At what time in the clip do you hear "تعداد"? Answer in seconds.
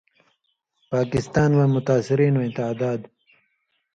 2.57-2.99